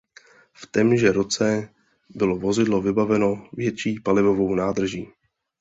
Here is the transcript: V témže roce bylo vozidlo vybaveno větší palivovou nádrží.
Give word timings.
V 0.53 0.65
témže 0.67 1.11
roce 1.11 1.69
bylo 2.09 2.35
vozidlo 2.39 2.81
vybaveno 2.81 3.45
větší 3.53 3.99
palivovou 3.99 4.55
nádrží. 4.55 5.07